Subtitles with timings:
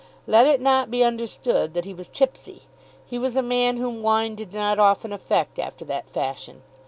[0.25, 2.63] Let it not be understood that he was tipsy.
[3.05, 6.63] He was a man whom wine did not often affect after that fashion.